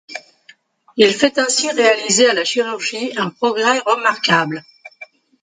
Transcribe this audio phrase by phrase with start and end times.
[0.97, 4.65] Il fait ainsi réaliser à la chirurgie un progrès remarquable.